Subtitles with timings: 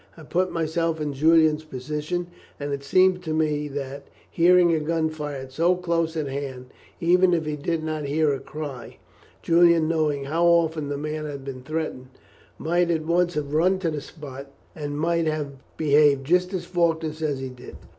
[0.17, 2.25] I put myself in Julian's position,
[2.59, 7.35] and it seemed to me that, hearing a gun fired so close at hand, even
[7.35, 8.97] if he did not hear a cry,
[9.43, 12.07] Julian knowing how often the man had been threatened,
[12.57, 17.13] might at once have run to the spot, and might have behaved just as Faulkner
[17.13, 17.75] says he did.